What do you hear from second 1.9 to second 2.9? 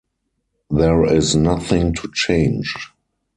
to change